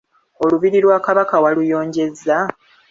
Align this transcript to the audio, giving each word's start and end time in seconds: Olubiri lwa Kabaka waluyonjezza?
Olubiri 0.43 0.77
lwa 0.85 0.97
Kabaka 1.05 1.35
waluyonjezza? 1.43 2.37